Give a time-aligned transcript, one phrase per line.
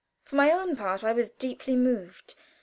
[0.23, 2.33] For my own part, I was deeply moved.